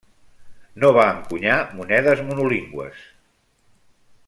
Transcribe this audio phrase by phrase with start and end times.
[0.83, 3.05] No va encunyar monedes monolingües.